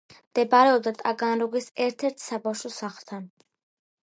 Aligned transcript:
მდებარეობდა 0.29 0.93
ტაგანროგის 1.01 1.69
ერთ-ერთ 1.87 2.25
საბავშვო 2.31 2.73
სახლთან. 2.79 3.31